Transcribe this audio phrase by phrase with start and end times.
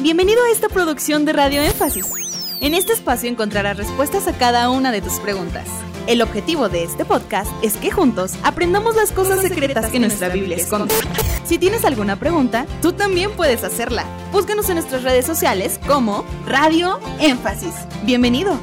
[0.00, 2.06] Bienvenido a esta producción de Radio Énfasis.
[2.60, 5.66] En este espacio encontrarás respuestas a cada una de tus preguntas.
[6.06, 10.56] El objetivo de este podcast es que juntos aprendamos las cosas secretas que nuestra Biblia
[10.56, 10.94] esconde.
[11.44, 14.04] Si tienes alguna pregunta, tú también puedes hacerla.
[14.30, 17.74] Búscanos en nuestras redes sociales como Radio Énfasis.
[18.04, 18.56] Bienvenido.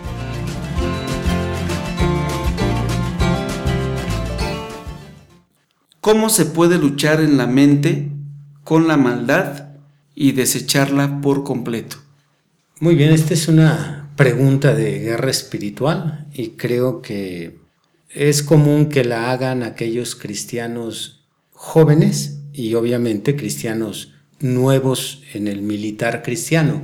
[6.00, 8.10] ¿Cómo se puede luchar en la mente
[8.64, 9.65] con la maldad
[10.16, 11.98] y desecharla por completo?
[12.80, 17.60] Muy bien, esta es una pregunta de guerra espiritual y creo que
[18.10, 26.24] es común que la hagan aquellos cristianos jóvenes y obviamente cristianos nuevos en el militar
[26.24, 26.84] cristiano,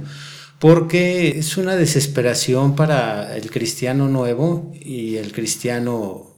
[0.59, 6.35] porque es una desesperación para el cristiano nuevo y el cristiano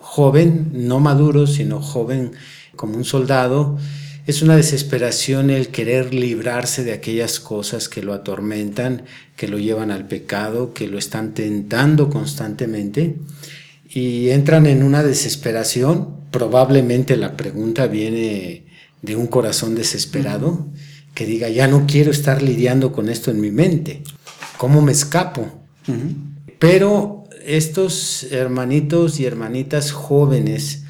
[0.00, 2.32] joven, no maduro, sino joven
[2.76, 3.78] como un soldado,
[4.30, 9.02] es una desesperación el querer librarse de aquellas cosas que lo atormentan,
[9.36, 13.16] que lo llevan al pecado, que lo están tentando constantemente
[13.88, 16.30] y entran en una desesperación.
[16.30, 18.66] Probablemente la pregunta viene
[19.02, 20.68] de un corazón desesperado
[21.14, 24.02] que diga, ya no quiero estar lidiando con esto en mi mente.
[24.58, 25.46] ¿Cómo me escapo?
[26.60, 30.84] Pero estos hermanitos y hermanitas jóvenes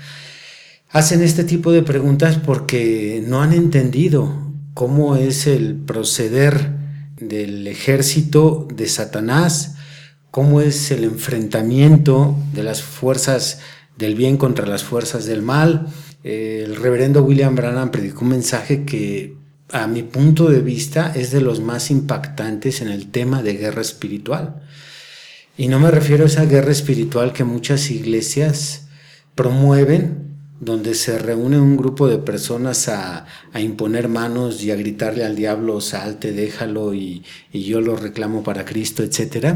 [0.90, 6.72] hacen este tipo de preguntas porque no han entendido cómo es el proceder
[7.16, 9.76] del ejército de Satanás,
[10.30, 13.60] cómo es el enfrentamiento de las fuerzas
[13.96, 15.88] del bien contra las fuerzas del mal.
[16.24, 19.36] El reverendo William Branham predicó un mensaje que
[19.72, 23.82] a mi punto de vista es de los más impactantes en el tema de guerra
[23.82, 24.62] espiritual.
[25.56, 28.88] Y no me refiero a esa guerra espiritual que muchas iglesias
[29.34, 30.29] promueven,
[30.60, 33.26] donde se reúne un grupo de personas a,
[33.58, 38.64] imponer manos y a gritarle al diablo, salte, déjalo y, y yo lo reclamo para
[38.64, 39.54] Cristo, etc.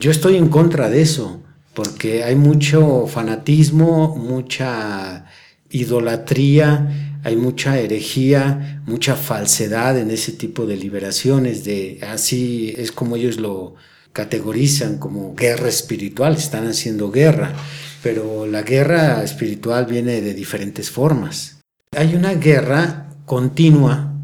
[0.00, 1.42] Yo estoy en contra de eso,
[1.74, 5.26] porque hay mucho fanatismo, mucha
[5.70, 13.16] idolatría, hay mucha herejía, mucha falsedad en ese tipo de liberaciones, de así es como
[13.16, 13.74] ellos lo,
[14.18, 17.54] categorizan como guerra espiritual, están haciendo guerra,
[18.02, 21.60] pero la guerra espiritual viene de diferentes formas.
[21.96, 24.14] Hay una guerra continua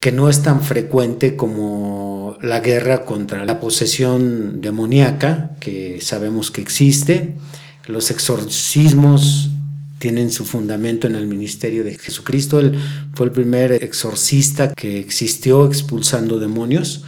[0.00, 6.60] que no es tan frecuente como la guerra contra la posesión demoníaca, que sabemos que
[6.60, 7.34] existe.
[7.86, 9.50] Los exorcismos
[9.98, 12.60] tienen su fundamento en el ministerio de Jesucristo.
[12.60, 12.78] Él
[13.14, 17.04] fue el primer exorcista que existió expulsando demonios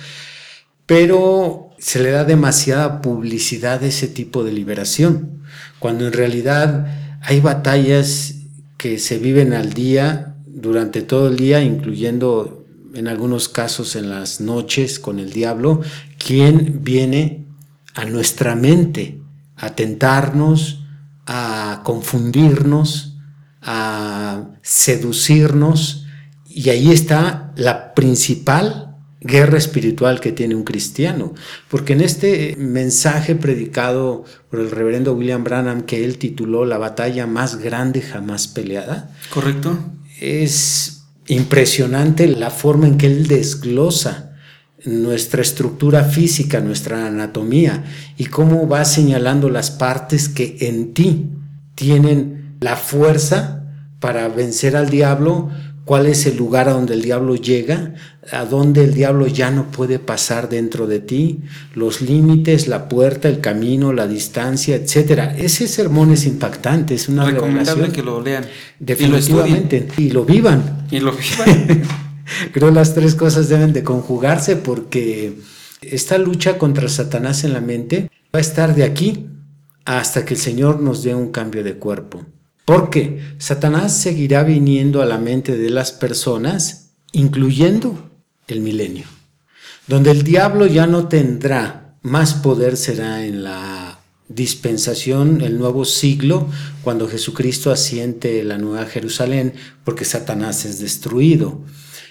[0.89, 5.43] pero se le da demasiada publicidad a ese tipo de liberación,
[5.79, 8.35] cuando en realidad hay batallas
[8.77, 14.41] que se viven al día, durante todo el día, incluyendo en algunos casos en las
[14.41, 15.83] noches con el diablo,
[16.19, 17.47] quien viene
[17.95, 19.21] a nuestra mente
[19.57, 20.85] a tentarnos,
[21.27, 23.17] a confundirnos,
[23.63, 26.07] a seducirnos,
[26.49, 28.88] y ahí está la principal
[29.21, 31.35] guerra espiritual que tiene un cristiano.
[31.69, 37.27] Porque en este mensaje predicado por el reverendo William Branham, que él tituló La batalla
[37.27, 39.11] más grande jamás peleada.
[39.31, 39.79] Correcto.
[40.21, 44.29] Es impresionante la forma en que él desglosa
[44.85, 47.85] nuestra estructura física, nuestra anatomía,
[48.17, 51.31] y cómo va señalando las partes que en ti
[51.75, 53.65] tienen la fuerza
[54.01, 55.51] para vencer al diablo,
[55.89, 57.95] cuál es el lugar a donde el diablo llega,
[58.31, 61.41] a donde el diablo ya no puede pasar dentro de ti,
[61.75, 65.35] los límites, la puerta, el camino, la distancia, etcétera.
[65.35, 68.45] Ese sermón es impactante, es una recomendable que lo lean,
[68.79, 70.87] definitivamente y lo, vivan.
[70.91, 71.83] Y lo vivan.
[72.53, 75.39] Creo las tres cosas deben de conjugarse porque
[75.81, 79.29] esta lucha contra Satanás en la mente va a estar de aquí
[79.87, 82.27] hasta que el Señor nos dé un cambio de cuerpo.
[82.69, 88.11] Porque Satanás seguirá viniendo a la mente de las personas, incluyendo
[88.47, 89.07] el milenio.
[89.87, 96.51] Donde el diablo ya no tendrá más poder será en la dispensación, el nuevo siglo,
[96.85, 101.63] cuando Jesucristo asiente la nueva Jerusalén, porque Satanás es destruido.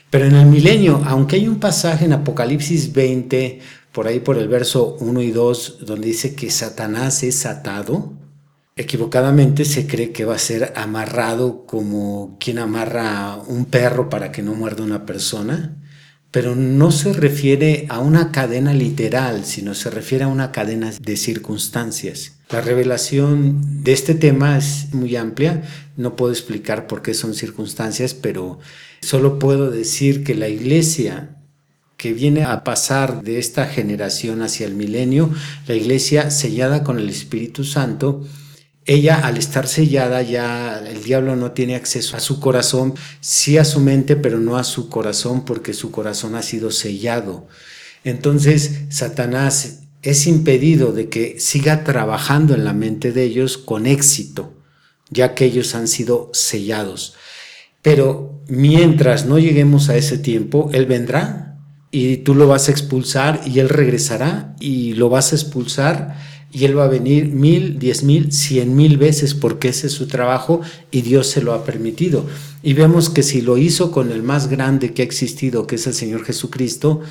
[0.09, 3.59] Pero en el milenio, aunque hay un pasaje en Apocalipsis 20,
[3.91, 8.16] por ahí por el verso 1 y 2, donde dice que Satanás es atado,
[8.77, 14.43] equivocadamente se cree que va a ser amarrado como quien amarra un perro para que
[14.43, 15.75] no muerda una persona,
[16.31, 21.17] pero no se refiere a una cadena literal, sino se refiere a una cadena de
[21.17, 22.33] circunstancias.
[22.51, 25.63] La revelación de este tema es muy amplia,
[25.95, 28.59] no puedo explicar por qué son circunstancias, pero
[29.01, 31.33] solo puedo decir que la iglesia
[31.97, 35.31] que viene a pasar de esta generación hacia el milenio,
[35.67, 38.23] la iglesia sellada con el Espíritu Santo,
[38.87, 43.65] ella al estar sellada ya el diablo no tiene acceso a su corazón, sí a
[43.65, 47.47] su mente, pero no a su corazón porque su corazón ha sido sellado.
[48.05, 54.53] Entonces Satanás es impedido de que siga trabajando en la mente de ellos con éxito,
[55.09, 57.15] ya que ellos han sido sellados.
[57.81, 61.57] Pero mientras no lleguemos a ese tiempo, Él vendrá
[61.91, 66.15] y tú lo vas a expulsar y Él regresará y lo vas a expulsar
[66.57, 70.07] y Él va a venir mil, diez mil, cien mil veces porque ese es su
[70.07, 72.25] trabajo y Dios se lo ha permitido.
[72.63, 75.85] Y vemos que si lo hizo con el más grande que ha existido, que es
[75.85, 77.01] el Señor Jesucristo,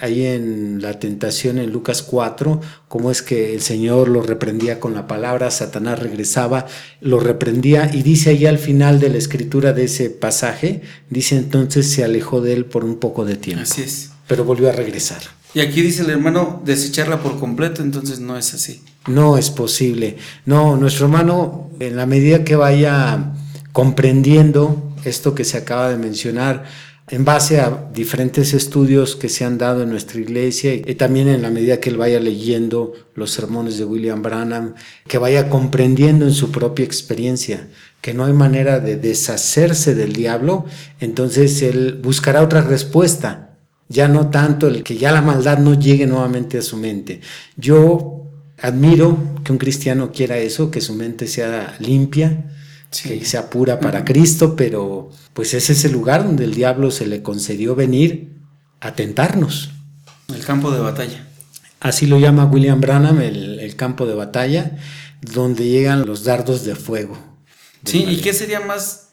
[0.00, 4.92] ahí en la tentación en Lucas 4, cómo es que el Señor lo reprendía con
[4.92, 6.66] la palabra, Satanás regresaba,
[7.00, 11.88] lo reprendía y dice ahí al final de la escritura de ese pasaje, dice entonces
[11.88, 13.62] se alejó de él por un poco de tiempo.
[13.62, 14.10] Así es.
[14.26, 15.35] Pero volvió a regresar.
[15.56, 18.82] Y aquí dice el hermano desecharla por completo, entonces no es así.
[19.06, 20.18] No es posible.
[20.44, 23.32] No, nuestro hermano, en la medida que vaya
[23.72, 26.64] comprendiendo esto que se acaba de mencionar,
[27.08, 31.40] en base a diferentes estudios que se han dado en nuestra iglesia y también en
[31.40, 34.74] la medida que él vaya leyendo los sermones de William Branham,
[35.08, 37.66] que vaya comprendiendo en su propia experiencia
[38.02, 40.66] que no hay manera de deshacerse del diablo,
[41.00, 43.45] entonces él buscará otra respuesta
[43.88, 47.20] ya no tanto el que ya la maldad no llegue nuevamente a su mente.
[47.56, 48.26] Yo
[48.60, 52.50] admiro que un cristiano quiera eso, que su mente sea limpia,
[52.90, 57.06] que sea pura para Cristo, pero pues ese es el lugar donde el diablo se
[57.06, 58.36] le concedió venir
[58.80, 59.70] a tentarnos.
[60.34, 61.26] El campo de batalla.
[61.80, 64.76] Así lo llama William Branham, el, el campo de batalla,
[65.20, 67.18] donde llegan los dardos de fuego.
[67.84, 69.05] Sí, ¿y qué sería más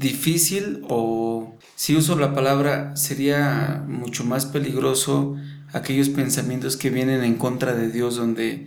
[0.00, 5.36] difícil o si uso la palabra, sería mucho más peligroso
[5.72, 8.66] aquellos pensamientos que vienen en contra de Dios, donde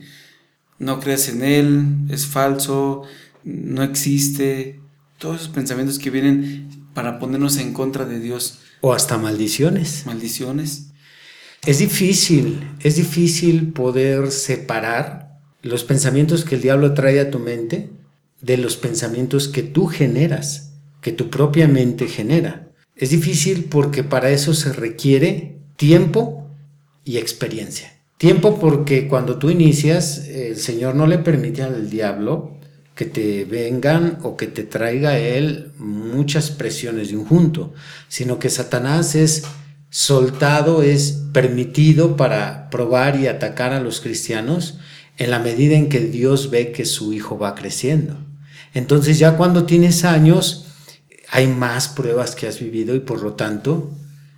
[0.79, 3.03] no crees en Él, es falso,
[3.43, 4.79] no existe,
[5.17, 8.59] todos esos pensamientos que vienen para ponernos en contra de Dios.
[8.81, 10.05] O hasta maldiciones.
[10.05, 10.91] Maldiciones.
[11.65, 17.89] Es difícil, es difícil poder separar los pensamientos que el diablo trae a tu mente
[18.41, 20.72] de los pensamientos que tú generas,
[21.03, 22.69] que tu propia mente genera.
[22.95, 26.47] Es difícil porque para eso se requiere tiempo
[27.03, 27.93] y experiencia.
[28.17, 32.57] Tiempo porque cuando tú inicias, el Señor no le permite al diablo
[32.95, 37.73] que te vengan o que te traiga a él muchas presiones de un junto,
[38.07, 39.43] sino que Satanás es
[39.89, 44.79] soltado, es permitido para probar y atacar a los cristianos
[45.17, 48.17] en la medida en que Dios ve que su hijo va creciendo.
[48.73, 50.62] Entonces ya cuando tienes años,
[51.33, 53.89] hay más pruebas que has vivido y por lo tanto,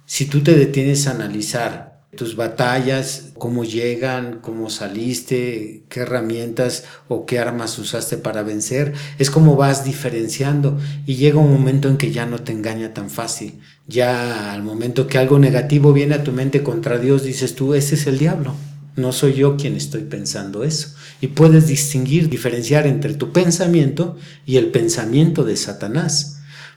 [0.06, 7.25] si tú te detienes a analizar tus batallas, cómo llegan, cómo saliste, qué herramientas o
[7.25, 12.13] qué armas usaste para vencer, es como vas diferenciando y llega un momento en que
[12.13, 13.59] ya no te engaña tan fácil.
[13.89, 17.95] Ya al momento que algo negativo viene a tu mente contra Dios, dices tú, ese
[17.95, 18.56] es el diablo.
[18.95, 20.95] No soy yo quien estoy pensando eso.
[21.19, 24.15] Y puedes distinguir, diferenciar entre tu pensamiento
[24.45, 26.35] y el pensamiento de Satanás.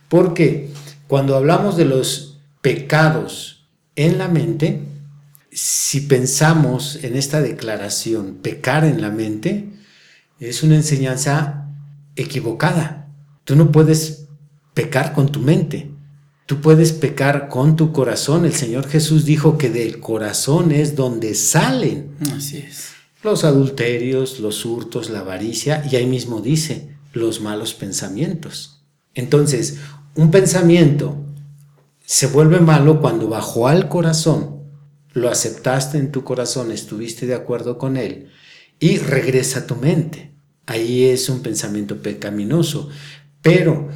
[0.09, 0.71] Porque
[1.07, 3.67] cuando hablamos de los pecados
[3.97, 4.83] en la mente,
[5.50, 9.71] si pensamos en esta declaración, pecar en la mente,
[10.41, 11.69] es una enseñanza
[12.17, 13.09] equivocada.
[13.45, 14.27] Tú no puedes
[14.75, 15.91] pecar con tu mente.
[16.47, 18.45] Tú puedes pecar con tu corazón.
[18.45, 22.12] El Señor Jesús dijo que del corazón es donde salen.
[22.35, 22.91] Así es.
[23.23, 28.83] Los adulterios, los hurtos, la avaricia, y ahí mismo dice, los malos pensamientos.
[29.15, 29.79] Entonces,
[30.19, 31.17] un pensamiento
[32.05, 34.65] se vuelve malo cuando bajó al corazón,
[35.13, 38.27] lo aceptaste en tu corazón, estuviste de acuerdo con él
[38.81, 40.33] y regresa a tu mente.
[40.67, 42.89] Ahí es un pensamiento pecaminoso.
[43.43, 43.91] Pero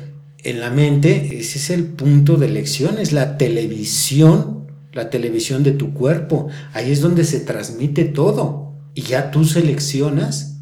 [0.45, 5.73] en la mente ese es el punto de elección, es la televisión, la televisión de
[5.73, 6.47] tu cuerpo.
[6.73, 8.77] Ahí es donde se transmite todo.
[8.95, 10.61] Y ya tú seleccionas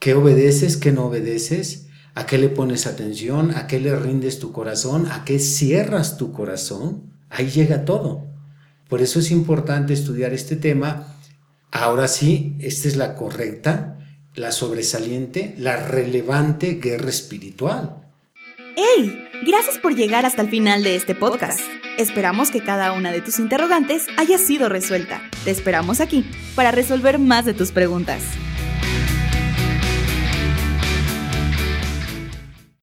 [0.00, 1.87] qué obedeces, qué no obedeces
[2.18, 3.52] ¿A qué le pones atención?
[3.52, 5.06] ¿A qué le rindes tu corazón?
[5.12, 7.12] ¿A qué cierras tu corazón?
[7.30, 8.26] Ahí llega todo.
[8.88, 11.14] Por eso es importante estudiar este tema.
[11.70, 14.00] Ahora sí, esta es la correcta,
[14.34, 18.10] la sobresaliente, la relevante guerra espiritual.
[18.74, 19.24] ¡Hey!
[19.46, 21.60] Gracias por llegar hasta el final de este podcast.
[21.98, 25.22] Esperamos que cada una de tus interrogantes haya sido resuelta.
[25.44, 28.24] Te esperamos aquí para resolver más de tus preguntas.